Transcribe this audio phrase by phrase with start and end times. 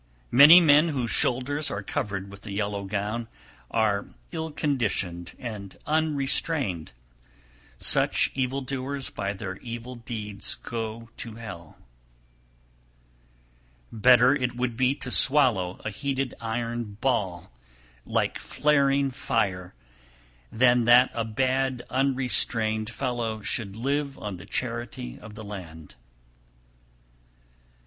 [0.31, 0.35] 307.
[0.35, 3.27] Many men whose shoulders are covered with the yellow gown
[3.69, 6.91] are ill conditioned and unrestrained;
[7.77, 11.77] such evil doers by their evil deeds go to hell.
[13.91, 14.01] 308.
[14.01, 17.51] Better it would be to swallow a heated iron ball,
[18.03, 19.75] like flaring fire,
[20.51, 25.93] than that a bad unrestrained fellow should live on the charity of the land.